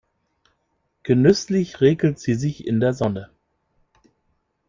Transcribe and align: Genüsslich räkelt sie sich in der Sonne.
Genüsslich 1.03 1.79
räkelt 1.79 2.17
sie 2.17 2.33
sich 2.33 2.65
in 2.65 2.79
der 2.79 2.95
Sonne. 2.95 3.29